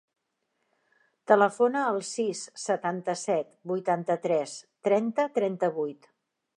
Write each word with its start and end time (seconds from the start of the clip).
Telefona 1.31 1.83
al 1.91 2.01
sis, 2.13 2.41
setanta-set, 2.63 3.55
vuitanta-tres, 3.73 4.57
trenta, 4.89 5.31
trenta-vuit. 5.41 6.15